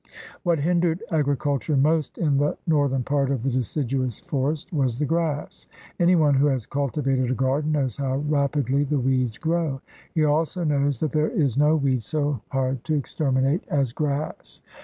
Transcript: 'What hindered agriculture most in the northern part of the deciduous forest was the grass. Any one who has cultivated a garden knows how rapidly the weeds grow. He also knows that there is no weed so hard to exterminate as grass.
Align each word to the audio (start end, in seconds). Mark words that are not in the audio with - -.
'What 0.41 0.57
hindered 0.57 1.03
agriculture 1.11 1.77
most 1.77 2.17
in 2.17 2.37
the 2.37 2.57
northern 2.65 3.03
part 3.03 3.29
of 3.29 3.43
the 3.43 3.51
deciduous 3.51 4.19
forest 4.19 4.73
was 4.73 4.97
the 4.97 5.05
grass. 5.05 5.67
Any 5.99 6.15
one 6.15 6.33
who 6.33 6.47
has 6.47 6.65
cultivated 6.65 7.29
a 7.29 7.35
garden 7.35 7.73
knows 7.73 7.97
how 7.97 8.15
rapidly 8.17 8.83
the 8.83 8.97
weeds 8.99 9.37
grow. 9.37 9.79
He 10.15 10.25
also 10.25 10.63
knows 10.63 10.99
that 11.01 11.11
there 11.11 11.29
is 11.29 11.55
no 11.55 11.75
weed 11.75 12.01
so 12.01 12.41
hard 12.49 12.83
to 12.85 12.95
exterminate 12.95 13.63
as 13.67 13.93
grass. 13.93 14.59